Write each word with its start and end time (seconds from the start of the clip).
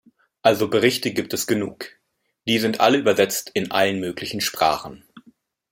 Also 0.41 0.67
Berichte 0.67 1.11
gibt 1.13 1.31
es 1.31 1.45
genug. 1.45 1.89
Die 2.47 2.57
sind 2.57 2.79
alle 2.79 2.97
übersetzt 2.97 3.51
in 3.53 3.69
allen 3.69 3.99
möglichen 3.99 4.41
Sprachen. 4.41 5.03